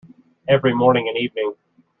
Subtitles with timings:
[0.47, 1.53] Every morning and evening.